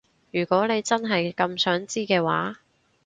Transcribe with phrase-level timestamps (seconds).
[0.31, 2.59] 如果你真係咁想知嘅話